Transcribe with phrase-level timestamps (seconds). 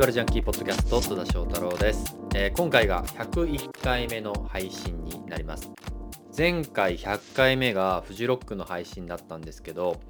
[0.00, 5.70] バルジャンキーポッドキャスト戸田翔太郎です、えー、今回が101回目の配信になります。
[6.34, 10.00] 前回100回目がフジロックの配信だったんですけど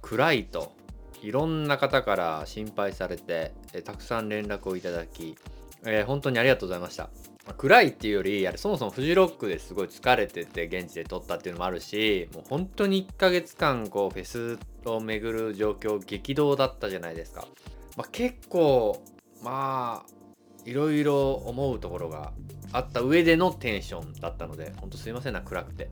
[0.00, 0.76] 暗いと
[1.22, 5.36] いろんな方から心配されて、えー、たくさん連絡をいただき、
[5.84, 7.10] えー、本当にありがとうございました。
[7.58, 17.48] 暗いっていうよりあれそもそもフジロックですごい疲れてて現地で撮ったっていうのもあるしもう本当に1ヶ月間こうフェスを巡る状況激動だったじゃないですか、
[17.96, 19.02] まあ、結構
[19.42, 20.22] まあ
[20.64, 22.32] いろいろ思うところが
[22.72, 25.90] あった上でのテンションだったので本当すいませんな暗くて、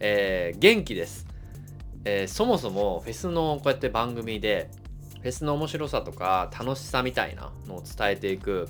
[0.00, 1.26] えー、元気です、
[2.04, 4.70] えー、そもそもフェスのこうやって番組で
[5.20, 8.68] フェスの面白さとか楽しさみたいなのを伝えていく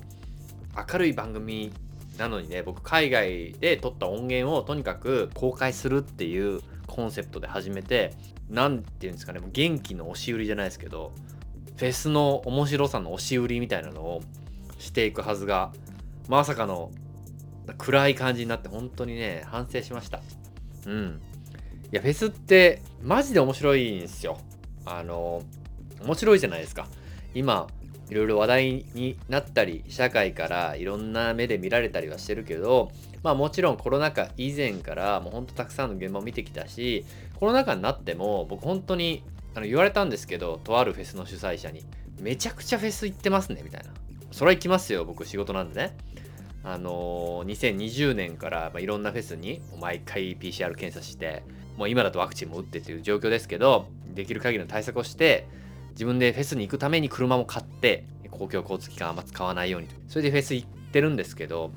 [0.91, 1.71] 明るい番組
[2.17, 8.13] なのにね僕海外で撮った音源をとにかく公開するっていうコンセプトで始めて
[8.49, 11.13] 何て言うんですかね元気の押し売りじゃないですけど
[11.79, 14.21] フェスの面白さの押し売りみたいなのを
[14.79, 15.71] していくはずが
[16.27, 16.91] まさかの
[17.77, 20.19] 暗い感じになって本当にね反省しました。
[20.85, 21.21] うん。
[21.91, 24.39] いやフェスってマジで面白いんですよ。
[24.85, 25.41] あの
[26.03, 26.85] 面白いじゃないですか。
[27.33, 27.67] 今
[28.09, 32.91] いろいろ話題になったり社会からいろんな目で見られたりはしてるけど
[33.23, 37.05] まあもちろんコロナ禍以前からもうほんとたくさんの現場を見てきたし
[37.39, 39.23] コロナ禍になっても僕本当に
[39.55, 41.83] あの言われたんですけどとあるフェスの主催者に
[42.19, 43.91] めちゃくちゃフェス行ってますねみたいな。
[44.31, 45.97] それは行きますよ僕仕事なんでね。
[46.63, 51.43] あのー、2020年から、まあ、いろんなフェスに毎回 PCR 検査して
[51.77, 55.47] もう今だとワクチンも打ってっていう状況ですけどできる限りの対策をして
[55.91, 61.71] 自分でフェスに行くために車も買って公共交通機関あんま使わないようにそれでフェス行ってるんですけど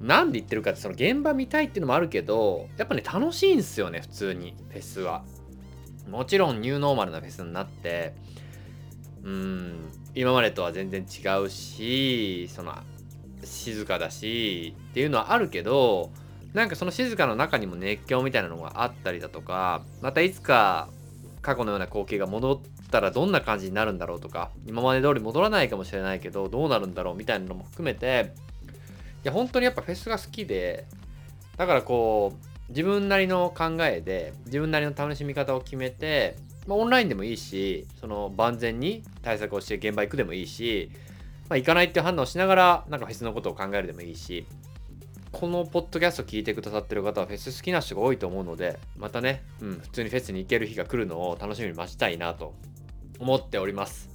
[0.00, 5.24] なんで行ってるかってその現場見たいっていうのもあるけどやっぱね楽しいんですよね普通にフェスは。
[6.08, 8.14] もちろんニューノーマルなフェスになって
[9.22, 12.74] うん今までとは全然違うしその
[13.42, 16.10] 静かだしっていうのはあるけど
[16.52, 20.88] なんかその静かの中にも熱狂みたいなのがあったりだとかまたいつか
[21.42, 28.32] 過去のような光景が戻ったらどんな感じになるんだろうとか今まで通り戻らないかもしれないけどどうなるんだろうみたいなのも含めて
[29.24, 30.86] いや本当にやっぱフェスが好きで
[31.56, 36.36] だからこう自分なりの考えで自分なりの楽しみ方を決めて、
[36.66, 40.90] まあ、オンラインでもいいしその万全に対策をして現場行くでもいいし、
[41.48, 44.46] まあ、行かないっていう判断をしながらなんかフェスのことを考えるでもいいし
[45.34, 52.54] このポッドキャスト聞いてくださってる方はフェス好きな人が多いと思うので、またね、うん、普通にフェスに行ける日が来るのを楽しみに待ちたいなと
[53.18, 54.08] 思っております。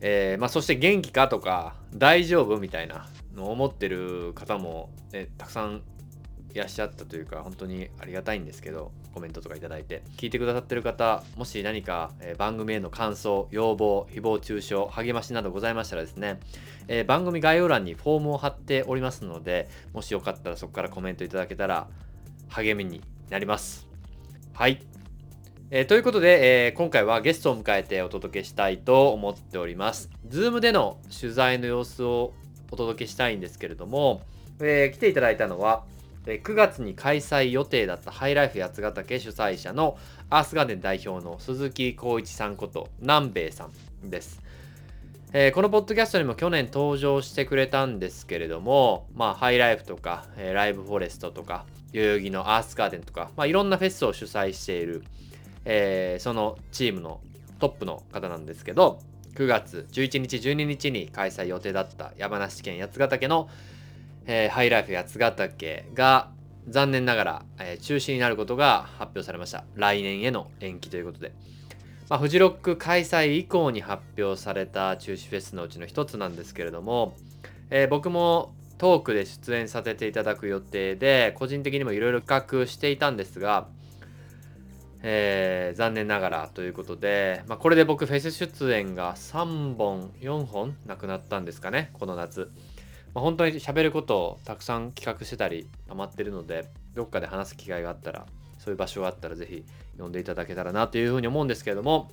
[0.00, 5.82] えー、まあ、そして元気かとか大丈夫みたいなのを思ってる方も、ね、たくさん
[6.56, 10.02] いらっしゃったというか本当にありがたいんですけどコメントとか頂いて。
[10.16, 16.40] 聞いてくださってる方もし何か、え、番組への感想要望誹謗中傷励ましなどございましたらですね、
[16.88, 21.88] えー、番組概要欄にフォームを貼っておりますのでもしよかったらそこからコメントいただけたら
[22.48, 23.86] 励みになります。
[24.54, 24.80] はい。
[25.70, 30.08] えー、ということで、えー、今回はゲストを迎えてお届けしたいと思っております。
[30.28, 32.32] Zoom での取材の様子を
[32.70, 34.22] お届けしたいんですけれども、
[34.60, 35.84] えー、来ていただいたのは、
[36.34, 39.96] 9月に開催予定だったハイライフ八ヶ岳主催者の
[40.28, 43.68] アースガーデン代表の鈴木浩一さんこと南米さ
[44.04, 44.42] んです。
[45.32, 55.04] えー、このポッドキャストにも去年登場してくれたんですけれども、まあ、ハイライフとか、えー、ライブフォレストとか、代々木のアースガーデンとか、まあ、いろんなフェスを主催している、
[55.64, 57.20] えー、そのチームの
[57.58, 59.00] トップの方なんですけど、
[59.34, 63.50] 9月11日、12日に開催予定だった山梨県八ヶ岳の
[64.26, 66.30] えー、ハイライフ八ヶ岳が
[66.68, 69.64] 残念ながら、えー、中止になることが発表されました。
[69.74, 71.32] 来年への延期ということで。
[72.08, 77.16] まあ、フジロック開催以降に発表された中止フェスのうちの一つなんですけれども、
[77.70, 83.68] えー、僕もトークで出演させていただく予定で、個人的にもいろいろ企画していたんですが、
[85.02, 92.50] えー、残念ながらということで、まあ、これで僕フェス出演が3本4本なくなったんですかねこの夏
[93.16, 98.26] まあ、本当に喋ることをたくさん企画してたり溜まってるのでどっかで話す機会があったら
[98.58, 99.64] そういう場所があったらぜひ
[99.98, 102.10] 呼んでいただけたらなというふうに思うんですけれども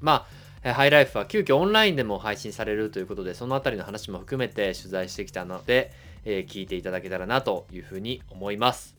[0.00, 0.26] ま
[0.64, 5.92] あハイライフは急遽オンラインでも配信されるということでそのあたりの話も含めて取材してきたので、
[6.24, 8.96] えー、聞いていただけたらなというふうに思います。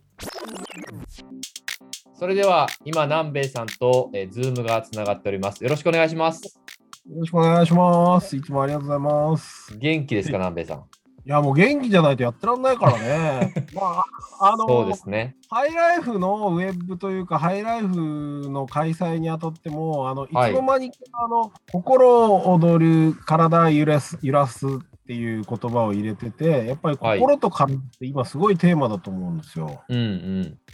[2.18, 5.62] それでは今南米さんと、えー、ズームがつながっております。
[5.66, 6.62] よろしくお願いします。
[7.10, 8.36] よろしくお願いします。
[8.36, 9.78] いつもありがとうございます。
[9.78, 10.78] 元気ですか、南米さん。
[10.78, 10.82] い
[11.30, 13.54] や、もう元気じゃないとやってらんないからね。
[13.74, 14.04] ま
[14.42, 15.38] あ、あの、そうですね。
[15.50, 24.66] ハイライフのウェブというか、ハイライフの開催にあたっても、あの、いつはいの間にか、あの、心躍る、体揺らす、揺らす
[25.08, 29.82] っていう言葉を入れてて、やっぱりはい心と体って今すごいテーマだと思うんですよ。
[29.88, 29.98] うん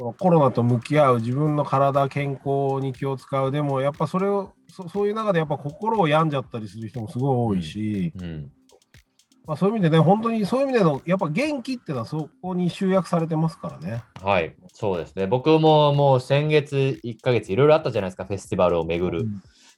[0.01, 0.13] うん。
[0.17, 8.51] コロナと向き合う、自分の体、健康に気を使う、でもやっぱそれを、そそういう中でやっぱ心を病んじゃったりする人もすごい多いし、うん。
[9.45, 14.03] まあ、そういう意味でね、本当にそういう意味での、やっぱ元気っていうのはそこに集約されてますからね。
[14.19, 14.55] はい。
[14.73, 15.27] そうですね。
[15.27, 19.27] 僕ももう先月1ヶ月いろいろあったじゃないですか、フェスティバルを巡る。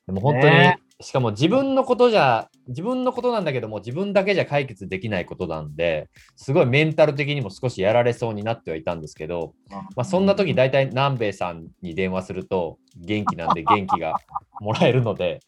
[0.06, 14.16] でも本当に、ねしかも自分のことじゃ、自分のことなんだけども、自分だけじゃ解決できないことなんで、すごいメンタル的にも少しやられそうになってはいたんですけど、まあ、そんな時大体南米さんに電話すると元気なんで 元気が
[14.62, 15.42] もらえるので、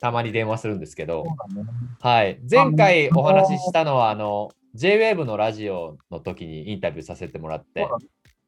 [0.00, 1.24] たまに電話するんですけど、
[2.00, 2.38] はい。
[2.50, 7.86] 前回お話ししたのは、あの、JWAVE のラジオの時にインタビューさせてもらって、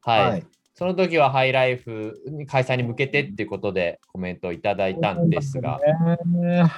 [0.01, 0.45] はい。
[0.85, 5.79] はいその時はハイライフに開催に向けてっていうことでコメントをいただいたんですが、
[6.25, 6.71] ね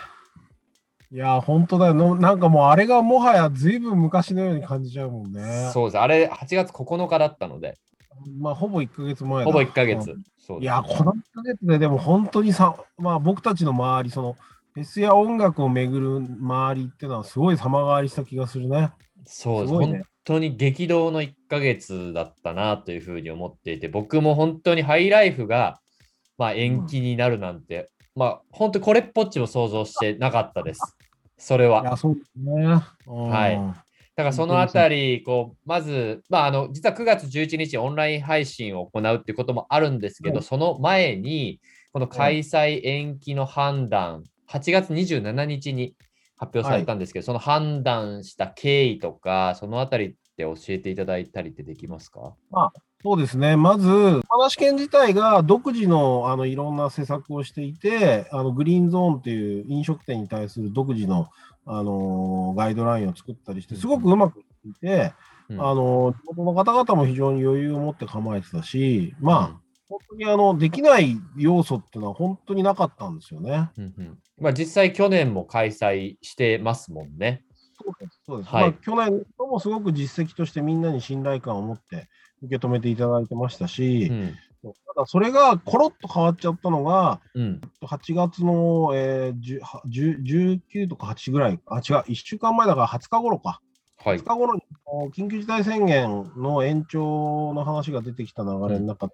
[1.12, 2.16] いや、本当だよの。
[2.16, 5.72] なんかもうあれがもはやずいぶん昔のように感じちゃうもんね。
[5.74, 6.00] そうです。
[6.00, 7.78] あれ、8月9日だったので、
[8.40, 10.24] まあ、ほぼ1ヶ月前だほぼ1ヶ月うん。
[10.38, 14.38] そういや、この1ヶ月ででも本当にさ、まあ僕たちの周り、その、
[14.75, 18.92] フェスや音楽を巡る周りっていうのはすごい様変わりした気がするね。
[19.25, 19.72] そうです。
[19.72, 25.80] すごいね本当に激動の1ヶ月だったなというふうに思っていて、僕も本当にハイライフが、
[26.38, 30.81] まあ、延期になるなんて、まあ、本当にこれっぽっちも想像してなかったです。
[31.40, 31.98] それは。
[31.98, 32.81] そうですね。
[33.08, 33.60] うんはい
[34.16, 41.62] だからそのあたり、こう、まず、まあ、あの、実は9月11日オンライン配信を行うっていうこともあるんですけど、うんその前に、
[41.94, 45.94] この開催延期の判断、8月27日に
[46.40, 52.34] 発表されたんですけど、その判断した経緯とか、そのあたりって教えていただいたりってできますか？
[53.04, 53.56] そうですね。
[53.58, 61.28] まず、山梨県自体が独自のあのいろんな施策をしていて、あのグリーンゾーンっていう飲食店に対する独自の、
[61.66, 65.14] あのーガイドラインを作ったりして、すごくうまくいっていて、
[65.50, 65.62] うん。
[65.62, 73.72] あのー地元の方々も非常に余裕を持って構えてたし、まあ、本当にあのできない要素っていうのは本当になかったんですよね。
[73.78, 77.44] うんうんまあ、実際去年も開催してますもんね。
[77.74, 78.22] そうです。
[78.26, 82.08] そうですはいまあ、去年ともすごく実績としてみんなに信頼感を持って
[82.44, 84.36] 受け止めていただいてましたし、うん。
[84.62, 87.62] ただそれがコロッと変わっちゃったのが、うん。
[87.82, 93.62] 8月の、えー、10は10 19とか8ぐらい、あ、違う、1週間前だから20日頃か。
[93.98, 94.24] はい20。
[94.24, 99.14] 日頃にこう緊急事態宣言の延長の話が出てきた流れの中で、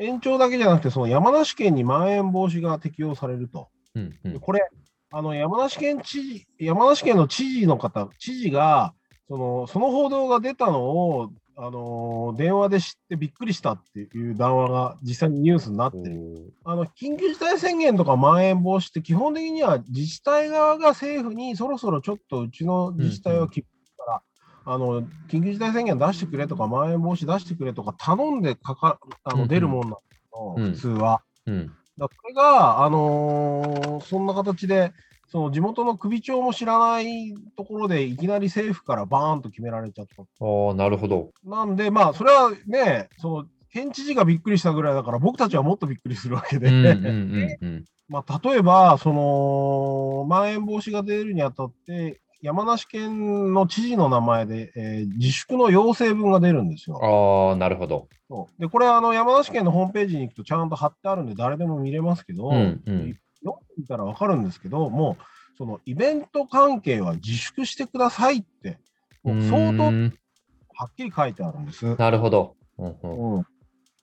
[0.00, 3.68] 延長だけじゃなくて、その山梨県にまん延防止が適用されると。
[3.94, 4.66] うんうんでこれ、
[5.12, 8.94] あの山梨県知事、山梨県の知事の方、知事が、
[9.28, 11.30] そのその報道が出たのを、
[11.62, 16.54] あの電話で知ってびっくりしたっていう談話が実際にニュースになってる。
[16.64, 23.79] あの緊急事態宣言とかまん延防止って基本的には自治体側が政府にそろそろちょっとうちの自治体はきから、
[24.64, 31.22] あの緊急事態宣言出してくれとかまん延防止出してくれとか頼んでかかあうんうんの出るもんなんだけど、うん普通は。
[31.46, 31.66] うん。
[31.98, 34.92] だからそれが、あのーそんな形で、
[35.30, 40.22] その地元の首長も知らないところでいきなり政府からバーンと決められちゃった。
[40.22, 41.30] ああ、なるほど。
[41.44, 47.84] なんで、まあ、それはね、その県知事がびっくりしたぐらいだから、僕たちはもっとびっくりするわけで、うんうんうんうん。
[48.08, 56.98] まあ、例えば、その、まん延防止が出るにあたって、山梨県の知事の名前で、えー自粛の要請文が出るんですよ。
[57.50, 58.08] ああ、なるほど。
[58.28, 65.24] そうで、これ、あの、山梨県のホームページに行くとちゃんと貼ってあるんで、誰でも見れますけど、うんうん読んでみたらわかるんですけど、もう、
[65.56, 68.78] そのイベント関係は自粛してくださいって、
[69.22, 69.84] もう相当
[70.74, 71.96] はっきり書いてあるんです。
[71.96, 72.56] なるほど。
[72.78, 73.46] うんうんうん、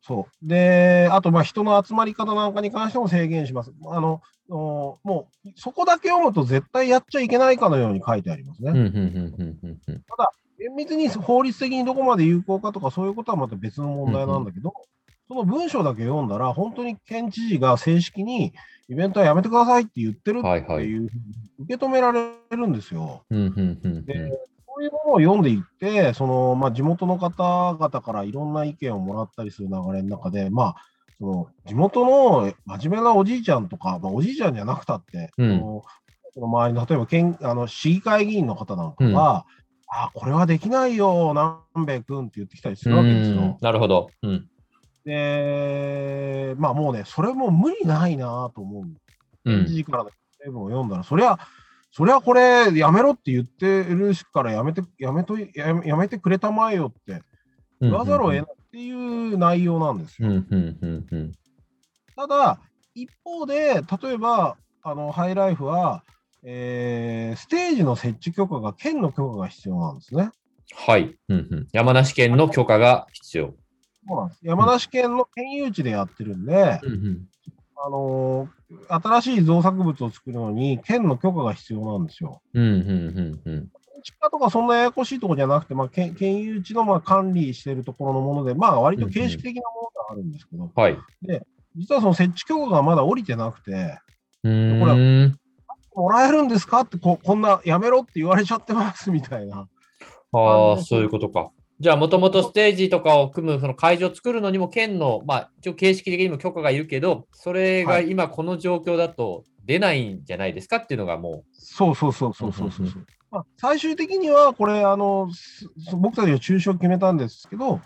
[0.02, 0.48] そう。
[0.48, 3.74] で、あと、まあ、人の集まり方なんかに関しても制限します。
[3.90, 8.72] あの、おもう、そこだけ読むと絶対やっちゃいけないかのように書いてありますね。
[8.72, 10.04] うんうんうんうんうんうん
[10.60, 14.74] 厳密に法律的にどこまで有効かとか、そういうことはまた別の問題なんだけど、
[15.28, 18.54] その文章だけ読んだら、本当に県知事が正式に
[18.90, 20.40] イベントはやめてくださいって言ってる。
[20.40, 21.10] っていう
[21.60, 23.24] 受け止められるんですよ。
[23.30, 24.32] うんうんうんでうん
[24.78, 30.76] そういうものを読んでいって、そのまあ、地元の方々からいろんな意見をもらったりする流れの中で、まあ、
[31.20, 35.82] その地元の真面目なおじいちゃんとか、まあ、おじいちゃんじゃなくたって、うん
[36.34, 39.48] その周りの例えば県あの市議会議員の方なんかは、
[39.88, 43.58] あこれはできないよ、南米君って言ってきたりするわけですうんよ。
[43.60, 44.10] なるほど。
[44.22, 44.48] うん
[45.04, 48.84] で、まあもうね、それも無理ないなと思う。
[49.46, 50.12] うん知事からの
[50.44, 51.40] 成分を読んだら、そりゃ、
[51.98, 57.24] そりゃこれ、やめろって言ってるからやめて、やめとやめやめてくれたまえよって
[57.82, 60.30] 言わざるを得ないっていう内容なんですよ。
[62.16, 62.60] ただ、
[62.94, 66.04] 一方で、例えば、あのハイライフは、
[66.44, 70.30] えーステージの設置許可が県の許可が必要なんですね。
[70.76, 71.68] はい、うんうん。
[71.72, 73.56] 山梨県の許可が必要。
[74.08, 77.28] そうなんです山梨県の県有地でやってるんで、うんうん
[77.86, 78.58] あのー
[78.90, 82.42] 新しい造作物を作るのに県の許可が必要なんですよ。
[82.54, 83.72] うんうんうんうん。
[84.04, 90.98] 地下とかそんなややこしいところじゃなくて、まあ、県県有地のまあ管理しているところのもので、まあ割と形式的なものがあるんですけど、はい。
[91.76, 94.00] 実はその設置許可がまだ降りてなくて、
[94.44, 95.40] うーん。
[95.96, 99.68] もらえるんですかってこ、こんなやめろって言われちゃってますみたいな。
[100.32, 101.52] ああ、そういうことか。
[101.80, 108.10] じゃあ、もともとステージとかを組む、その会場を作るのにも、県の、まあ、一応形式的にも許可がいるけど、それがはい。
[108.10, 112.90] 今この状況だと出ないんじゃないですかっていうのがもそうそうそうそうそうそうう。
[113.30, 117.80] まあ、最終的にはこれあの、す僕たちが中止を決めたんですけど、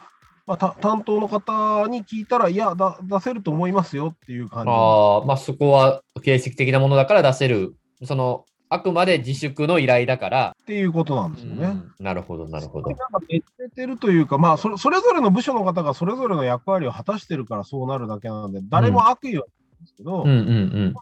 [0.45, 4.71] まあ、た担当の方に聞いたら、いやだ、出せると思いますよっていうう、感じ。
[4.71, 11.65] ああ、まあ、そこは形式的なものだから出せる、その、あくまで自粛の依頼だから、っていうことなんですよね。
[11.65, 12.97] うんなるほど、なるほどなん。
[12.97, 19.45] かねじれてるというか、まあそれ、それぞれの部署の方がそれぞれの役割を果たしてるからそうなるだけなので、誰も悪意はな
[19.77, 20.41] いんですけど、うんうんう
[20.85, 20.93] ん。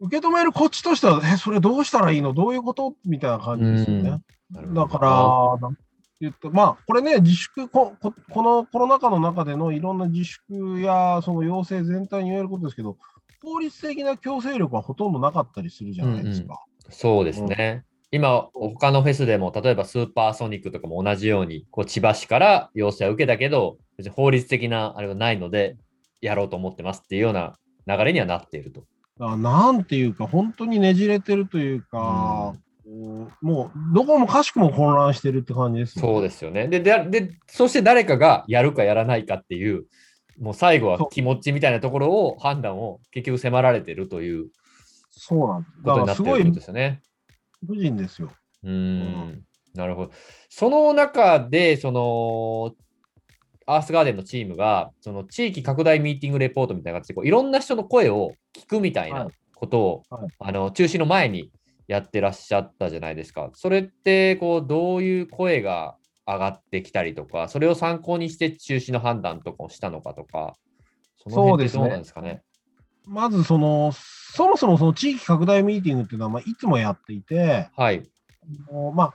[0.00, 2.32] 受け止めるこっちとしては、え、それどうしたらいいの？
[2.32, 2.94] どういうこと？
[3.04, 4.20] みたいな感じですよね。
[4.52, 4.98] だか
[5.60, 5.68] ら、
[6.20, 12.96] 言ってまあ、これね、自粛ここ、このコロナ禍の中でのいろんな自粛やその要請全体に言えることですけど、
[13.42, 16.64] 法律的な強制力はほとんどなかったりするじゃないですか。
[16.90, 17.84] そうですね。
[18.10, 25.76] 今、他のフェスでも、例えばスーパーソニックとかも同じように、こう千葉市から要請を受けたけど、別に法律的なあれはないので、
[26.20, 28.84] やろうと思ってますっていうような流れにはなっていると。
[29.18, 32.54] なんていうか、本当にねじれてるというか、
[32.84, 36.12] こうもうどこもかしくも混乱してるって感じですよね。
[36.14, 36.68] そうですよね。
[36.68, 39.84] で、で、でそして誰かがやるかやらないかっていう、
[40.40, 44.48] もう最後は気持ちみたいなところを判断を結局迫られてるという
[45.10, 45.82] そうなんです。
[45.82, 47.02] ことになっているってことですよね。
[47.66, 48.30] 不人ですよ。
[48.62, 49.42] うーん、
[49.74, 50.12] なるほど。
[50.48, 52.74] その中で、その、
[53.66, 61.50] アースガーデンのチームが、その地域拡大ミーティングレポートみたいな形でこう、いろんな人の声を聞くみたいはないことを、はいあの中止の前に
[61.88, 63.50] やってらっしゃったじゃないですか。
[63.54, 65.96] それって、こう、どういう声が
[66.28, 70.54] 上がってきたりとか、それを参考にして中止の判断とかをしたのかとか、
[71.16, 72.42] その辺ってどうなんですかね？
[73.06, 78.02] まずその、そもそもその地域拡大ミーティングっていうのは、まあ、いつもやっていて、はい。
[78.70, 79.14] あのまあ、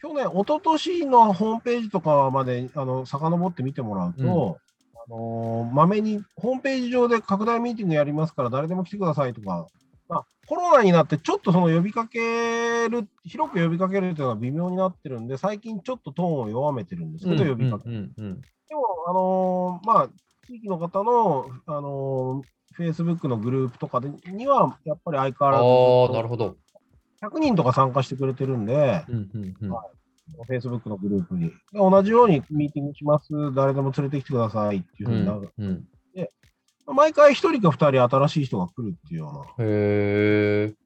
[0.00, 4.58] 去年、一昨年のホームページとかまであの遡って見てもらうと、
[5.06, 9.68] あのまめにホームページ上で拡大ミーティングやりますから、誰でも来てくださいとか、
[10.08, 17.88] まあ、コロナになってちょっとその呼びかける、広く呼びかけるというのは微妙になってるんで、最近ちょっとトーンを弱めてるんですけど、呼びかけ。
[17.88, 20.08] うんうんうんでも、あのーまあ、
[20.46, 26.56] 地域の方の、あのー、Facebook のグループとかでには、やっぱり相変わらずなるほど。
[27.20, 29.76] 100人とか参加してくれてるんで、うんうんうん
[30.48, 31.50] Facebook のグループに。
[31.50, 35.84] で同じようにミーティングします、誰でも連れてきてくださいっていうふうになる、うん
[36.86, 39.66] 毎回1人か2人新しい人が来るっていうような。
[39.66, 40.82] へえ。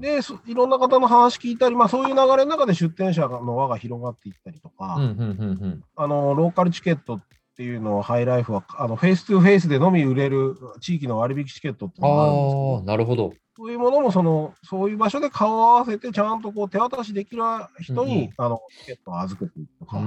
[0.00, 5.18] で、そいろんな方の話聞いたり、まあ、そういう流れの中で出店者の輪が広がっていったりとか、うんうんうん
[5.62, 7.22] うんあのローカルチケットっ
[7.56, 13.32] ていうのをハイライフはあの face to face でのみ売れる地域の割引チケットっていうのがあるんですけどなるほど。
[13.56, 17.42] そういうものもその、そういう場所で顔を合わせて、ちゃんとこう手渡しできる
[17.78, 19.98] 人に、うんうんあのチケットを預けていくというか。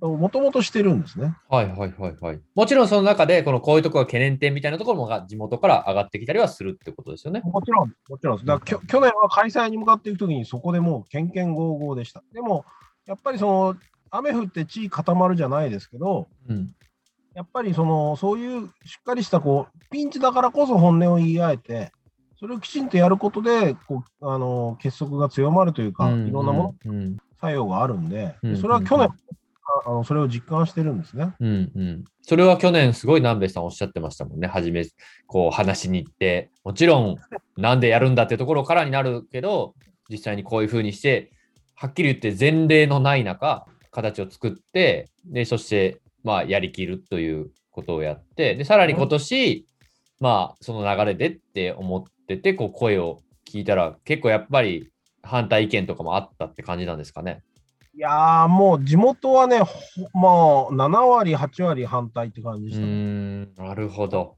[0.00, 1.36] もともとしてるんですね。
[1.48, 2.40] はいはいはいはい。
[2.54, 7.42] もちろんその中で、このこういうところが懸念点みたいなところもが地元から上がってきたりはするってことですよね。
[7.44, 8.46] もちろん、もちろんです。
[8.46, 12.22] だきょ去年は開催に向かっていくときに、そこでもう、けんけんごうごうでした。
[12.32, 12.64] でも、
[13.06, 13.76] やっぱりその、
[14.10, 16.74] 雨降って地固まるじゃないですけど、うん。
[17.34, 21.92] やっぱりその、そういうしっかりした、こう、ピンチだからこそ本音を言い合えて、
[22.38, 29.10] それをきちんとやることで、こう、あの、結束が強まるというか、いろんなもの、作用があるんで、うんそれは去年、
[29.84, 31.34] あのそれを実感してるんですね。
[31.38, 32.04] うんうん。
[32.22, 34.48] それは去年すごい南米さんおっしゃってましたもんね。
[34.48, 34.84] 初め、
[35.26, 37.16] こう話しに行って、もちろん
[37.56, 39.74] なんでやるんだってところからになるけど、
[40.08, 41.30] 実際にこういうふうにして、
[41.74, 49.66] はっきり言って前例のない中、形を作って、で、そして、まあ、やりきるということをやって、で、さらに今年、
[50.20, 54.90] まあ、その流れでって思ってて、こう、声を聞いたら、結構やっぱり
[55.22, 57.42] 反対意見とかもあったって感じなんですかね。
[57.92, 59.74] いやー、もう地元はね、ほ
[60.14, 63.48] まあ、7割、8割反対って感じうでしたね。
[63.56, 64.36] なるほど。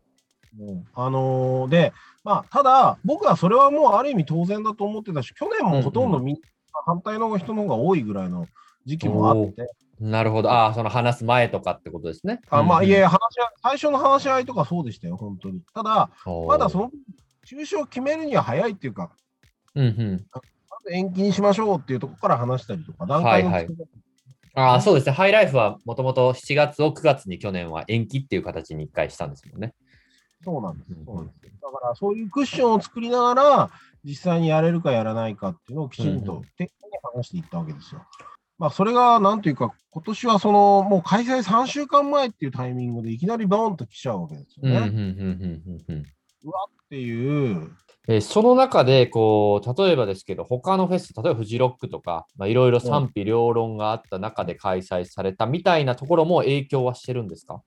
[0.58, 1.92] うんあのーで、
[2.24, 6.40] まあ、ただ、僕はそれはもうある意味当然だと思ってたし、去年もほとんどみんな
[6.86, 8.46] 反対の人の方が多いぐらいの
[8.84, 10.50] 時期もあって、なるほど。
[10.50, 12.40] ああ、その話す前とかってことですね。
[12.50, 15.60] あまあ、いやいや、や、話し合い、最初の話し合いとかそうでしたよ、本当に。
[15.72, 16.10] ただ、
[16.48, 16.90] まだその、
[17.46, 19.12] 中止を決めるには早いっていうか、
[19.74, 20.26] うんうん。
[20.90, 23.60] 延期にしましょうっていうところから話したりとか、段階のは
[24.54, 25.12] ああ、そうですね。
[25.12, 29.74] ハイライフはもともと7月を9月に去年は延期っていう形に1回したんですもんね。
[30.44, 31.04] そうなんですうん。
[31.04, 31.60] そうなんです。
[31.62, 33.70] だから、そういうクッションを作りながら、
[34.04, 36.70] 実際にやれるかやらないかっていうのをきちんうんと丁寧に
[37.14, 38.02] 話していったわけですよ。
[38.58, 44.78] まあ、それが、なんというか、今年はその、もう開催3週間前っていうタイミングでいきなりボーンと来ちゃうわけですよね。
[44.78, 47.70] うんうんうんっていう、
[48.08, 57.62] えーその中で、こう、例えばですけど、他のフェス、例えばフジロックとか、まあ、いろいろ賛否両論があった中で開催されたみたいなところも影響はしてるんですか？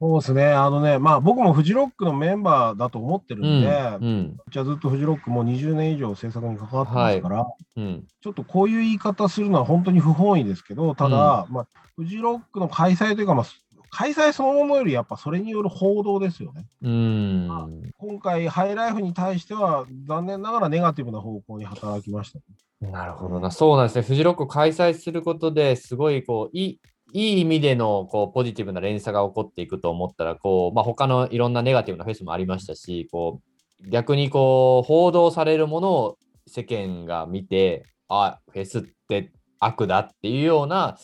[0.00, 3.68] そうですね、あのね、まあ僕もフジロックのメンバーだと思ってるんで、
[4.00, 4.36] うん。
[4.50, 7.46] じゃあずっとフジロックもう20年以上制作に関わってますから、
[7.76, 8.04] うん。
[8.20, 13.46] ちょっとこういう言い方するのは本当に不本意ですけど、ただ、まあ、フジロックの開催というか、まあ、
[13.94, 16.64] 開催そのものよりやっぱそれによる報道ですよね。
[16.80, 17.92] うん。
[17.98, 22.40] 今回、ハイライフに対しては、残念ながらネガティブな方向に働きました。
[22.86, 23.50] なるほどな。
[23.50, 24.02] そうなんですね。
[24.02, 26.80] フジロックを開催することですごいこういい
[27.12, 33.42] いい意味でのこうポジティブな連鎖が起こっていくと思ったらこう、まあ、他のいろんなネガティブなフェスもありましたしこ
[33.84, 39.30] う逆にこう報道されるものを世間が見てあフェスって
[39.60, 40.96] 悪だっていうような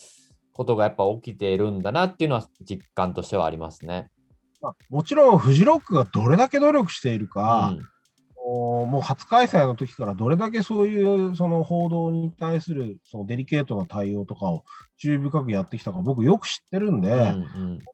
[0.59, 4.11] ことがやっぱ起きているんだなっていうのは実感としてはありますね。
[4.61, 7.77] まあ、もちろん、フジロックがどれだけ努力しているか、
[8.45, 8.91] うん。
[8.91, 14.65] もう初開催の時からどれだけそういうその報道に対するそのデリケートな対応とかを
[14.97, 17.35] 注意深くやってきたか、僕よく知ってるんで、うん今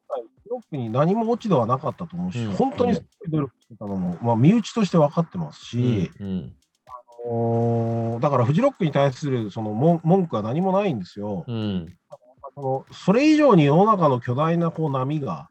[0.07, 2.55] 回フジロックに何も落ち度はなかったと思うし、うん。
[2.55, 6.53] 本当にすごい努力してたのも、まあ、身内として分かってますし、うん
[7.27, 8.19] うん。
[8.21, 11.43] だからフジロックに対するその文文句は何もないんですよ。
[11.47, 11.93] うん。
[12.09, 12.17] そ
[12.61, 15.49] のそれ以上に世の中の巨大なこう波が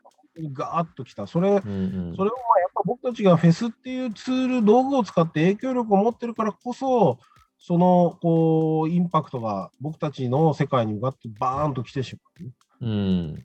[0.52, 1.26] ガーッときた。
[1.26, 7.18] それそれをまあやっぱ僕たちがフェスっていうツール、道具を使って影響力を持ってるからこそ、
[7.58, 12.86] そのこうインパクトが僕たちの世界に向かってバーンと来てしまう。
[12.86, 13.44] うん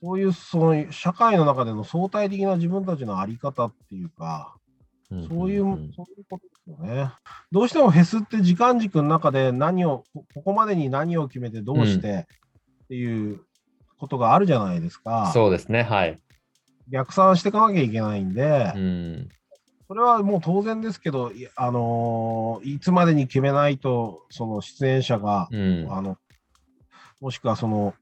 [0.00, 4.54] そういうその社会の中での相対的な自分たちのあり方っていうか、
[5.10, 7.10] うんそういう、んそういうことですよね。
[7.50, 12.26] どうしてもフェスって時間軸の中で何を、こここまでに何を決めてどうして
[12.88, 13.40] っていう
[13.98, 15.30] ことがあるじゃないですか。
[15.34, 15.82] そうですね。
[15.82, 16.18] はい。
[16.90, 19.28] 逆算していかなきゃいけないんで、うん
[19.88, 26.18] それはもう当然ですけど、いあのーいつまでに決めないと、その出演者が、うんあの、
[27.22, 27.94] もしくはその、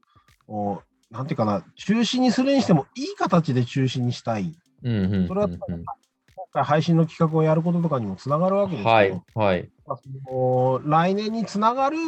[0.49, 4.57] おなんていうかな、中止にするにしても、いい形で中止にしたい。
[4.83, 5.59] うんうんうんそれは今
[6.53, 9.70] 回配信の企画をやることとかにもつながるわけですけど、はい、はい。
[10.85, 11.99] 来年につながる、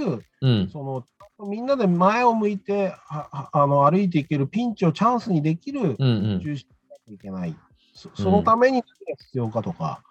[0.40, 1.04] うん、その、
[1.46, 6.40] みんなで前を向いて、あの歩いていけるピンチをチャンスにできるうん、うん。
[6.40, 7.56] 中止しなきゃいけない。
[7.94, 10.02] そそのために何が必要かとか、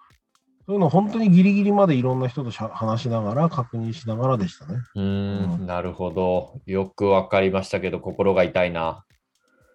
[0.66, 4.78] そういうのを本当にギリギリまでいろんな人としゃ話しながら、確認しながらでしたね。
[4.94, 5.02] うー
[5.62, 6.60] ん、なるほど。
[6.66, 9.04] よくわかりましたけど、心が痛いな。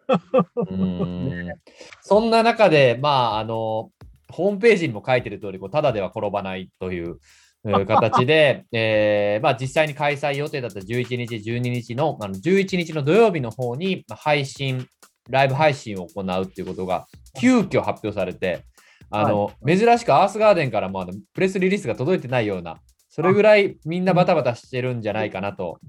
[0.10, 1.56] うーん
[2.02, 3.92] そんな中で、まあ、あの、
[4.30, 14.86] ホームページにも書いてる通り、こうただでは転ばないというえー形で、えーまあ、実際に開催予定だった11日、12日の、あの11日の土曜日の方にまあ配信、
[15.30, 17.08] ライブ配信を行うっていうことが
[17.40, 18.64] 急遽発表されて、
[19.10, 22.78] あの、珍しくアースガーデンからもあのプレスリリースが届いてないような、
[23.10, 25.80] それぐらいみんなバタバタしてるんじゃないかなと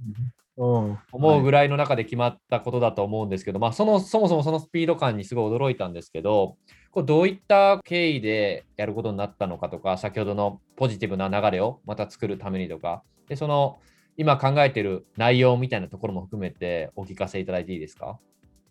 [0.56, 1.62] うん、思うぐらい。
[1.62, 6.56] らいの中で決まったことだと思うんですけど、まあ、そのそもそもそのスピード感にすごい驚いたんですけど、
[6.94, 13.80] これどういった経緯でやることになったのかとか、先ほどのポジティブな流れをまた作るためにとか、でその
[14.16, 18.16] 今考えてる内容みたいなところも含めてお聞かせいただいていいですか？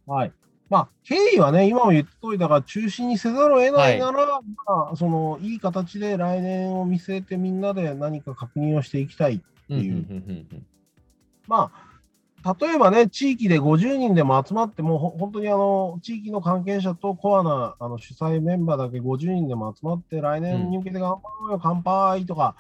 [0.08, 0.32] はい。
[0.70, 4.26] まあ、経緯はね、今も言った通りだから、中止にせざるを得ないなら、
[4.66, 9.44] まあ、その、いい形で来年を見据えてみんなで何か確認をしていきたい。
[9.70, 10.66] うんうんいううん
[11.48, 11.93] まあ、
[12.60, 22.56] 例えばね、地域で50人でも集まっても、ほ本当にあの地域の関係者とコアなあの主催メンバーだけ50人でも集まって、来年に向けて頑張ろうよ、乾杯とか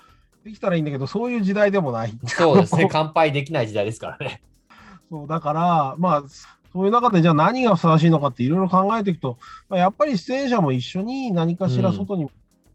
[0.45, 2.11] できたらいいんだけど、そういう時代でもない。
[2.11, 4.41] うんそうですね、 乾杯できない時代ですからね。
[5.09, 6.23] そうだから、まあ、
[6.71, 9.37] そういう中でじゃあ何がふさわしいのかっていろいろ考えていくと、
[9.69, 12.23] まあ、やっぱり出演者も一緒に何かしら外に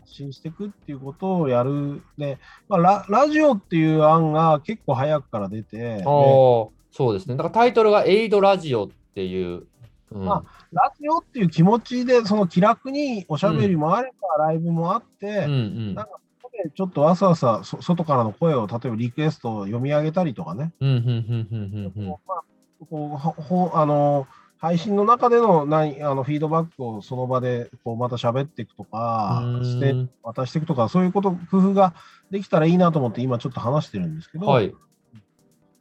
[0.00, 2.02] 発信していくっていうことをやる。
[2.18, 7.36] で、まあ、ララジオっていう案が結構早くから出て、でおーそうですね。
[7.36, 9.66] だからタイトルがエイドラジオっていう
[10.12, 10.24] うん。
[10.24, 15.94] まラジオっていう気持ちで、その気楽におしゃべりもあれば、ライブもあって、うんうん。
[15.94, 20.72] なんかここでちょっとわさわさそ外からの声を、例えばリクエストを読み上げたりとかね、
[22.28, 22.42] あ
[22.88, 24.26] こうほほあの
[24.58, 31.94] 配信の中での何あのフィードバックをその場でこうまた喋っていくとかして渡していくとかそういうこと工夫が
[32.30, 34.74] できたらいいなと思って今ちょっと話してるんですけど、はい。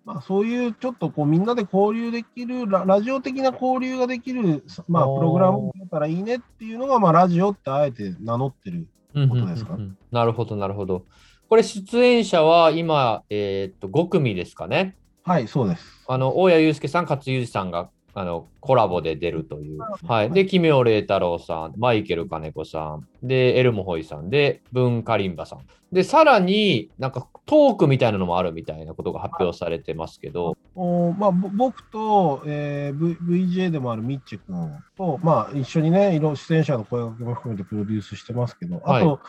[0.07, 8.87] まあ、そういうちょっとこうみんなで交流できるララジオ的な交流ができる、まあ、プログラムが出たらいいねっていうのが、まあ、ラジオってあえて名乗ってる。
[9.29, 9.77] ことですか？
[10.11, 11.05] なるほど、なるほど。
[11.49, 14.95] これ、出演者は今、えーっと、5組ですかね？
[15.23, 15.83] はい、そうです。
[16.07, 17.89] あの、大谷祐介さん、勝裕二さんが、
[18.19, 19.79] あの、コラボで出るという。
[20.07, 20.31] はい。
[20.31, 25.59] で、奇妙麗太郎さん、マイケル金子さん、で、エルモホイさん、で、ブンカリンバさん。
[25.91, 39.19] で、さらになんかトークみたいなのもあるみたいなことが発表されてますけど、おまあ、ぼ僕と、えー v、VJ でもあるミッチェ君と、まあ、一緒にね、いろ出演者の声掛けも含めてプロデュースしてますけど、はいあと、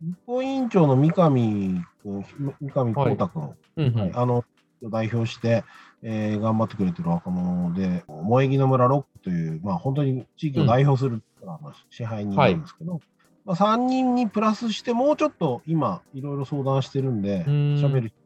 [0.00, 3.94] 実行委員長の三上君、三上光太君、うんうん。
[3.94, 4.12] はい。
[4.14, 4.46] あの
[4.82, 5.64] 代表して、
[6.02, 13.00] えー頑張ってくれてる若者で、萌木の村ロックという、まあ、本当に地域を代表する、あの支配人なんですけど、
[13.44, 18.16] まあ、3人にプラスして、もうちょっと今、いろいろ相談してるんで、うーん喋ると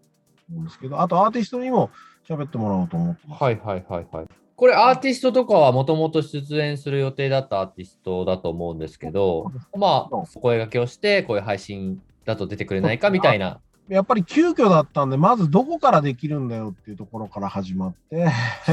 [0.51, 1.91] 思うんですけど、あとアーティストにも
[2.29, 3.43] 喋ってもらおうと思ってます。
[3.43, 4.27] はいはいはいはい。
[4.57, 13.61] これアーティストとかはもともと出演する予定だったアーティストだと思うんですけど、まあ、声掛けをして、こういう配信だと出てくれないかみたいな。
[13.89, 18.29] やっぱり急遽だったんで、まずどこからできるんだよっていうところから始まって、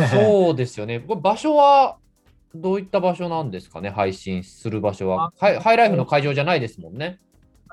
[0.09, 0.99] そうですよね。
[0.99, 1.97] 場所は
[2.55, 5.33] どういった場所なんですかね、配信する場所は。
[5.37, 7.19] ハイハイライフの会場じゃないですもんね。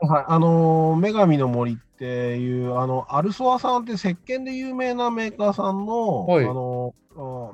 [0.00, 6.94] はい、あのー女神の森っていう、あの、アルソアさんって石鹸で有名なメーカーさんの、はいあの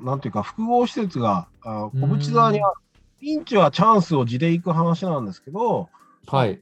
[0.03, 2.73] なんていうか、複合施設があうん小淵沢にある。
[3.19, 5.89] ピンチはチャンスを地で行く話なんですけど、
[6.27, 6.61] はい。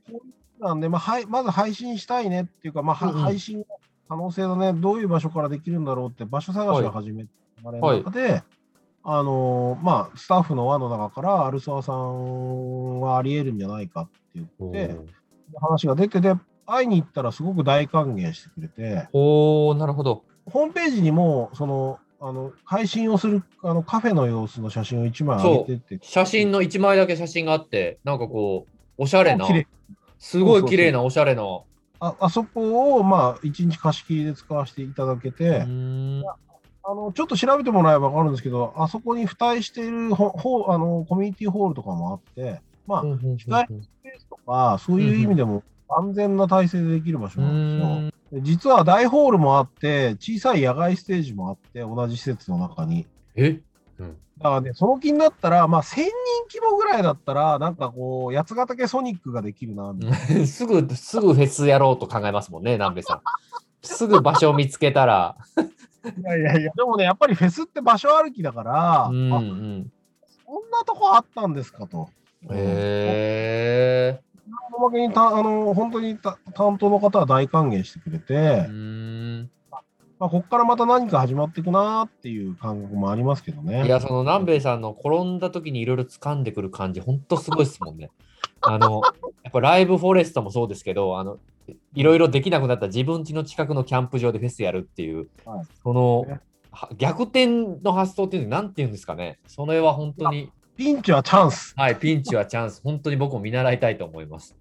[0.64, 3.22] なんで、まあはい、まず配信したいねっていうか、まあ、はうんうん。
[3.22, 3.66] 配信の
[4.08, 7.30] 可能性だね、どういう場所からできるんだろうって場所探しを始めた
[7.72, 8.44] 流れの中で、
[9.04, 14.96] あのーまあ、スタッフの輪の中から、アルソアさんはあり得るんじゃないかって言って、
[15.60, 20.24] 話が出てで、会いに行ったらすごく大歓迎してくれて、おおなるほど。
[20.46, 29.68] ホームページにも、その、あの配信をするあのカフェの様子の写真を1枚上げてって、写真の1枚だけ写真があって、なんかこう、おしゃれな綺麗、
[30.24, 31.44] すごい綺麗なおしゃれな。
[32.00, 43.38] ああそこを、まあ、1日貸し切りで使わせていただけて、あのちょっと調べてもらえば分かるんですけど、あそこに付帯しているホホあのコミュニティホールとかもあって、まあ、うんうんうんうん。
[43.38, 43.68] スペー
[44.18, 48.42] スとか、そういう意味でも安全な体制でできる場所うなんですよ。
[48.42, 53.06] 実は大ホールもあって、小さい野外ステージもあって、同じ施設の中に。
[53.36, 53.60] え？
[54.44, 56.12] だからね、その気になったら、まあ、1000人
[56.52, 59.96] 規模ぐらいだったら、なんかこう、八ヶ岳ソニックができるな。
[60.46, 63.22] すぐ、すぐフェスやろうと考えますもんね、南部さん。
[63.82, 65.38] すぐ場所を見つけたら。
[66.18, 69.92] いやいやいや、でもね、やっぱりフェスって場所歩きだから、うんうあん。
[70.46, 72.10] こんなとこあったんですかと。
[72.52, 74.22] へえ。
[74.78, 79.52] おまけにたあの本当にた担当の方は大歓迎してくれて、うーん。
[80.20, 83.86] まあ、ここからまた何か始まっていくなーっていう感覚もありますけどね。
[83.86, 88.12] いや、その南米さんの転んだ時にいろいろ掴んでくる感じ、ほんとすごいですもんね。
[88.62, 89.02] あの、
[89.44, 91.40] やっぱライブフォレストもそうですけど、あの、
[91.94, 97.48] いろいろできなくなった自分家の近くのキャンプ場でフェスやるっていう、はいそのね、は逆転
[97.84, 99.40] の発想っていうのなんていうんですかね。
[99.48, 101.74] それは本当に、ピンチはチャンス。
[101.78, 102.82] はい、ピンチはチャンス。
[102.84, 104.56] 本当に僕も見習いたいと思います。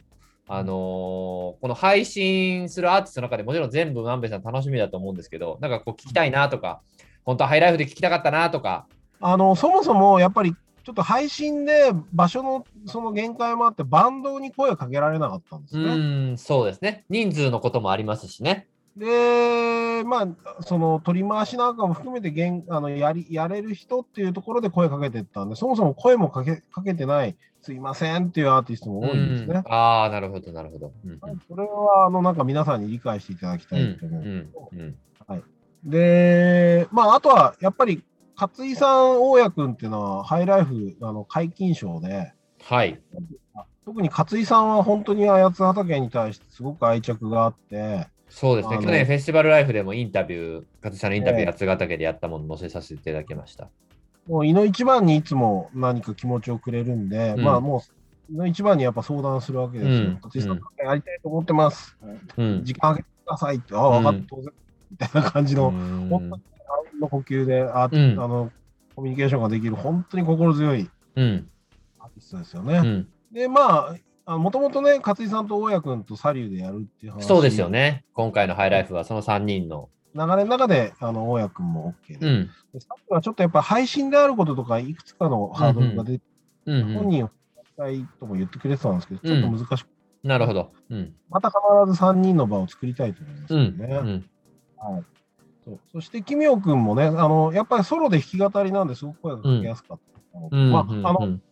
[0.48, 6.80] あのーこの配信するアーティストの中でもちろん全部南米さん楽しみだと思うんですけど、なんかこう聞きたいなとか、
[7.24, 8.86] 本当はハイライフで聞きたかったなとか、
[9.20, 15.92] あのそもそもやっぱりちょっと配信で場所のその限界もあって、バンドに声をかけられなかったんですうね。
[15.92, 17.04] ーん、そうですね。
[17.08, 18.66] 人数のこともありますしね。
[18.96, 29.62] で、まあ、その取り回しなんかも含めてげんあのやりやれる人っていうところで声かけてったんで、そもそも声もかけかけてない、すいませんっていうアーティストも多いんですうんね。
[29.66, 30.92] ああ、なるほど、なるほど。
[31.04, 34.22] うんそれはあのなんか皆さんに理解していただきたうんいと思う。
[34.22, 34.96] うんうん
[35.84, 38.04] で、まあ、あとはやっぱり
[38.36, 43.00] 勝井さん、大家君っていうのは、ハイライフあの解禁賞で、はい。
[43.84, 48.78] 特に勝井さんは本当に八ヶ岳に対してすごく愛着があって、そうですね。
[48.78, 53.68] 去年フェスティバルライフでもインタビュー、勝さんのインタビュー、ええ八ヶ岳でやったもの載せさせていただきました。
[54.26, 57.82] もう、井の一番にいつも何か気持ちをくれるんで、うんまあも
[58.30, 59.94] う、井の一番にやっぱ相談するわけですよ。
[59.94, 61.96] うんさん、やりたいと思ってます。
[62.36, 62.64] うん。
[62.64, 64.52] 時間あげてくださいって、ああ、分かった、うん当然。
[64.90, 66.42] みたいな感じの、うん本当に
[67.02, 68.50] の呼吸で、あ、うんあの、
[68.94, 71.48] コミュニケーションができる、本当に心強いうん。
[71.98, 72.78] アーティストですよね。
[72.78, 73.08] うん。
[73.32, 77.68] で、まあ、もともとね、勝井さんと大家君とサリューでやるっていう話そうですよ。
[77.68, 78.04] ね。
[78.14, 79.88] 今回のハイライフはその3人の。
[80.14, 82.26] 流れの中で、あの大家君も OK で。
[82.26, 82.50] うん。
[82.72, 86.24] でさっきはちょっとやっぱ配信であることとか、いくつかのハードルが出て、
[86.66, 86.94] うん、うん。
[86.94, 87.32] 本人をし
[87.76, 89.88] たいとも言ってくれてたんですけど、ちょっと難しく、
[90.22, 90.72] なるほど。
[90.90, 91.14] うん。
[91.30, 93.64] また必ず3人の場を作りたいと思いますうん。
[93.64, 93.86] よね。
[93.86, 94.30] うん。
[94.76, 95.04] はい
[95.64, 99.98] そうそして、奇妙君もね、あのやっぱりソロで弾き語りなんですごく声がかけやすかっ
[100.32, 100.56] たので。
[100.56, 100.72] うん。
[100.72, 101.42] まあ、うんあの、うん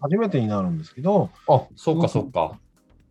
[0.00, 2.58] 初めてになるんですけど、あ、そっかそっか。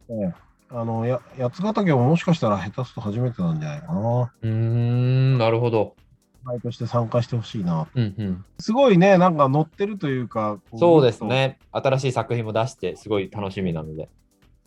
[0.09, 0.33] ええ
[0.73, 4.33] あのや八ヶ岳ももしかしたら下手すると初めてなんじゃないかな。
[4.41, 5.95] うーん、なるほど。
[6.43, 7.87] 毎として参加してほしいな。
[7.93, 8.45] うんうん。
[8.59, 11.23] すごいね、なんか乗ってるというか、こそうです。
[11.25, 11.59] ね。
[11.71, 14.09] 新しい作品も出して、すごい楽しみなので。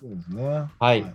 [0.00, 0.44] そうですね。
[0.78, 1.02] はい。
[1.02, 1.14] はい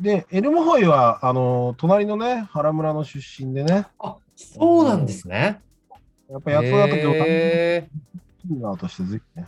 [0.00, 5.60] で、エルモホイは、あの、隣のね、原村の出身でね、あ、そうなんですね。
[6.28, 7.88] やっぱ八ヶ岳をへ
[8.46, 9.46] シンガーとしてぜひね、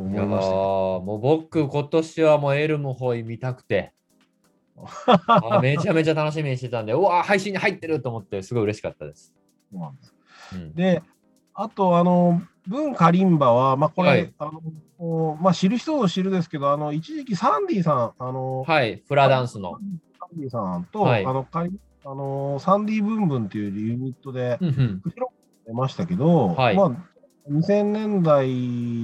[0.00, 0.54] 思いました。
[0.54, 3.92] もう僕、今年はもうエルムホイ見たくて、
[5.26, 9.34] あめちゃめちゃ楽しみにしてたんで、うわー配信に入ってると思って、すごい嬉しかったです。
[9.70, 9.88] そうな
[10.58, 11.02] んで
[11.54, 14.32] あと、あの、文カリンバは、まあ、これ、はい。
[14.38, 14.50] あ
[14.98, 19.72] のまあ、知る人ぞ知るですけど、あの、一時期サンディさん、あの、はい、フラダンスの。
[20.18, 21.26] サンディさんと、はい。
[21.26, 21.72] あの、カリ
[22.04, 25.02] あのサンディブンブンっていうユニットで、うんうん。
[25.66, 26.76] 出ましたけど、はい。
[26.76, 26.88] まあ、
[27.50, 28.48] 2000年代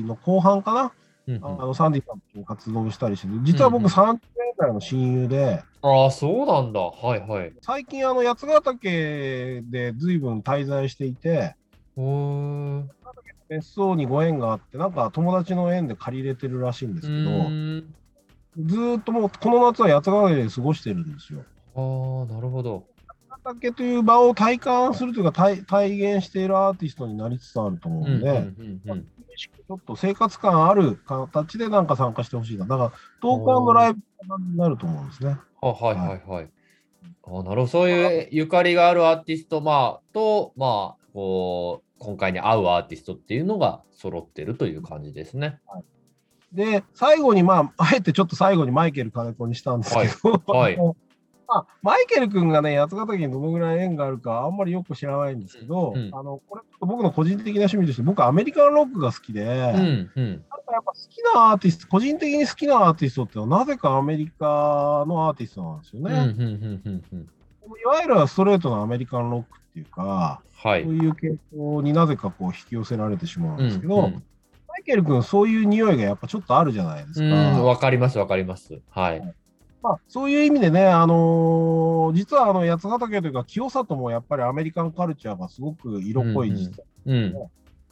[0.06, 4.20] の後半かな、うんうんあのサンディさんと活動したりしてて、実は僕、うんうん30年
[4.58, 6.80] 代の親友で、ああ、そうなんだ。
[6.80, 7.52] はいはい。
[7.60, 11.54] 最近、あの八ヶ岳で随分滞在していて。
[13.48, 17.30] 別荘にご縁があって、なんか友達の縁で借りれてるらしいんですけど、
[18.66, 21.44] ずーっともうこの夏は八ヶ岳で過ごしてるんですよ。
[21.74, 22.84] ああ、なるほど。
[23.48, 29.06] 八ヶ岳という場を体感するというか体、体現しているアーティストになりつつあると思うんで、うんうんうんうん
[29.38, 32.66] ちょっと生活感ある形でなんか参加してほしいな。
[32.66, 34.00] だから、トークライブ
[34.40, 35.36] になると思うんですね。
[35.62, 36.50] あはいはいはい。
[37.24, 37.66] あなるほど。
[37.68, 45.60] そういうゆかりがあるアーティスト、まあ、と、まあ、こう、今回に合うアーティストっていうのが揃ってるという感じですね。
[46.52, 50.96] で、最後に、まあ、あえてちょっと最後にマイケル金子にしたんですけど、はいはい
[51.48, 60.30] まあ、マイケル君がね、八ヶ岳にどのぐらい縁があるか、あんまりよく知らないんですけど、うんあのこれ、僕の個人的な趣味として、僕、アメリカンロックが好きで、うんうん。
[60.30, 66.12] やっぱ好きなアーティスト、個人的に好きなアーティストってのは、なぜかアメリカのアーティストなんですよね。
[66.12, 67.26] うんうんうんうんうん。
[67.80, 70.84] いわゆるストレートのアメリカンロックっていうか、はい。
[70.84, 74.22] そういう傾向になぜかこう引き寄せられてしまうんですけど、うんうん
[74.68, 77.24] マイケル君、そういう匂いがやっぱちょっとあるじゃないですか。
[77.24, 78.80] うん、わかりますわかります。
[78.90, 79.34] はい。
[79.82, 87.34] まあ、そういう意味でね、あのー実はあの八ヶ岳というか、清里もやっぱりアメリカンカルチャーがすごく色濃い、うんうん実はうん。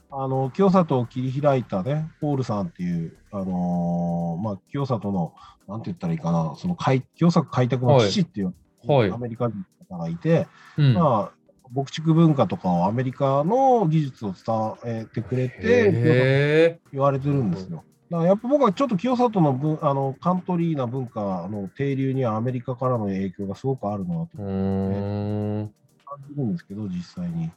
[0.08, 5.34] あの清里を切り開いたね、ポールさんっていう、あのーまあ、清里の、
[5.68, 8.54] なんて言ったらいいかな、その開清里開拓の父っていう、
[8.86, 10.46] はいアメリカ人がいて、
[10.78, 10.94] うん。
[10.94, 11.36] まあ、
[11.74, 17.84] 牧畜文化とかをアメリカの技術を伝えてくれて、へ言われてるんですよ。
[18.10, 25.74] だからやっぱ僕はちょっと清里の文あのカントリーな文化の底流にはアメリカからの影響がすごくあるなとーうーん。
[26.04, 27.50] 感じるんですけど、実際に。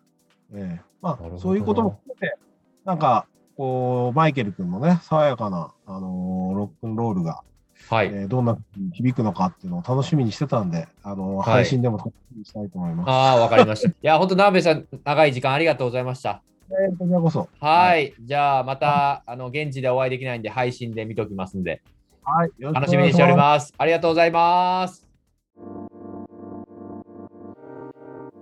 [0.54, 2.36] ええまあ、そういうことも含めて、
[2.84, 7.44] なんか、こう、マイケル君のね、爽やかな、あのーロックンロールが、
[7.88, 8.08] はい。
[8.08, 8.58] えーどんな
[8.94, 13.10] 響くのかっていうのを楽しみにしてたんで、あのーはい配信でも楽しみにしたいと思います。
[13.10, 13.90] ああ、わかりました。
[13.90, 16.42] いや、本当、ナベさん、長い時間ありがとうございました。
[16.72, 17.50] えーこちらこそ。
[17.60, 18.14] はい。
[18.20, 21.82] じゃあ、また、あの、現地でお会いできないんで、配信で見ときますんで、
[22.24, 22.52] はい。
[22.60, 23.38] よろ楽しみにしておりす。
[23.38, 23.74] ます。
[23.78, 25.08] ありがとうございます。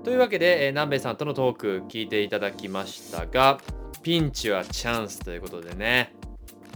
[0.04, 3.60] というわけで、えー南米さんとのトーク聞いていただきましたが、
[4.04, 6.14] ピンチはチャンスということでね。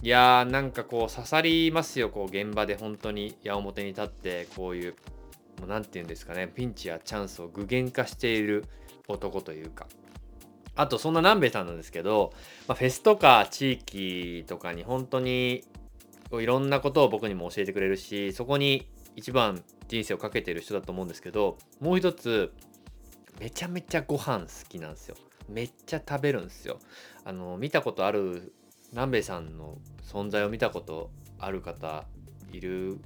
[0.02, 4.96] いやーなんかこう刺さりますよこう現場で本当に矢面に立ってこういう
[5.60, 8.64] もうなんて言うんですかねピンチやチャンスを具現化している
[9.06, 9.86] 男というか
[10.74, 12.32] あとそんな南米さんなんですけど、
[12.66, 15.64] まあ、フェスとか地域とかに本当に
[16.32, 22.52] いろんなことを僕にも教えてくれるしそこに一番人生をかけてる人だと思うんですけどもう一つ
[23.38, 25.16] めちゃめちゃご飯好きなんですよ。
[25.48, 26.78] めっちゃ食べるんですよ。
[27.24, 28.54] あの見たことある
[28.92, 32.04] 南米さんの存在を見たことある方
[32.52, 32.98] いる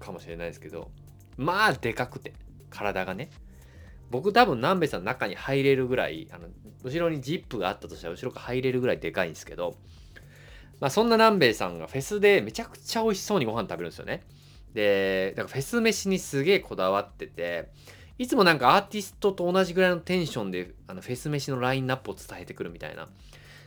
[0.00, 0.90] かもしれないですけど
[1.36, 2.32] まあでかくて
[2.70, 3.30] 体がね。
[4.10, 6.48] 僕多分南米さんの中に入れるぐらいあの
[6.82, 9.76] 後ろにジップがあったとしたら後ろから入れるぐらいでかいんですけど
[10.80, 14.22] まあそんな南米さんがフェスでめちゃくちゃ美味しそうにご飯食べるんですよね。
[14.74, 17.68] でだからフェス飯にすげえこだわってて
[18.18, 23.08] いつもなんかアーティストと同じぐらいのテンションであのフェス飯のラインナップを伝えてくるみたいな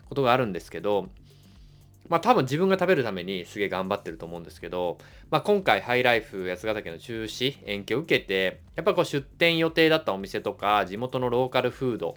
[0.08, 1.10] ことがあるんですけど
[2.10, 4.98] まあ多分自分が食べるためにすげえ頑張ってると思うんですけど、
[5.30, 12.16] まあ、今回ハイライフ八ヶ岳の中止延期を受けてやっぱこう出店予定だったお店とか地元のローカルフード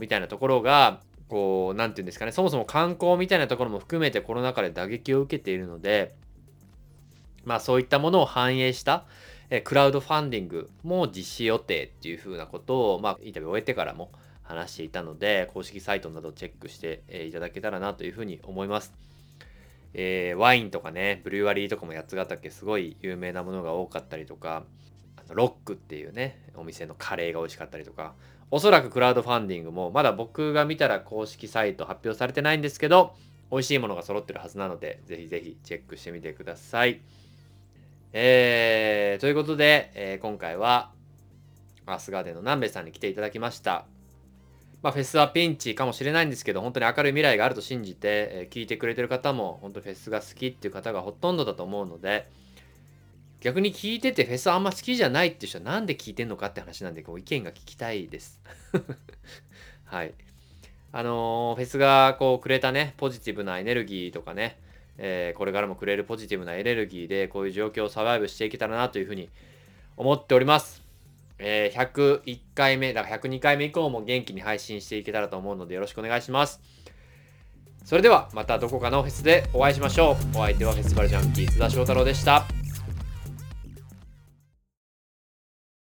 [0.00, 6.14] みたいなところがこう何て言うんですかねそもそも観光みたいなところも含めてコロナ禍で打撃を受けているので
[7.44, 9.04] まあそういったものを反映した
[9.50, 14.10] えクラウドファンディングも実施予定っていうふうなことを、まあ、インタビューを終えてからも
[14.48, 18.94] 話していたので、公式サイトなどチェックして、いただけたらなというふうに思います。
[19.92, 24.64] えー、ワインとかね、ブリュワリーとかも八ヶ岳すごい有名なものが多かったりとか、
[25.16, 28.14] あのロックっていうね、お店のカレーが美味しかったりとか、
[28.50, 33.14] おそらくクラウドファンディングもまだ僕が見たら公式サイト発表されてないんですけど、
[33.50, 37.00] 美味しいものが揃ってるはずなので、ぜひぜひチェックしてみてください。
[38.12, 40.92] えー、ということで、えー、今回は、
[41.86, 43.86] アスガーデンの南米さんに来ていただきました。
[44.82, 47.98] まあ、フェスはピンチかもしれないんですけど、本当に明るい未来があると信じて、
[48.32, 52.28] えー、聞いてくれてる方も、本当フェスが好きっていう方がほとんどだと思うので、
[53.40, 58.40] 逆に聞いててフェスあんま好きじゃないっていう人はなんで聞いてんのかって話なんで、こう意見が聞きたいです。
[59.84, 60.14] はい。
[60.92, 64.58] あのー、フェスがこうくれたね、ポジティブなエネルギーとかね、
[64.96, 69.28] えー、これからもくれるポジティブなエネルギーで、こういう状況をサバイブしていけたらなというふうに
[69.96, 70.87] 思っております。
[71.38, 76.60] えー、101回目、だから102回目以降も元気に配信していけたらと思うのでよろしくお願いします。
[77.84, 80.38] それではまたどこかのフェスでお会いしましょう。
[80.38, 82.57] お相手はフェスバルジャンキー津田翔太郎でした。